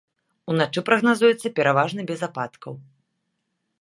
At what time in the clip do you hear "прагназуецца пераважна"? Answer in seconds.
0.87-2.01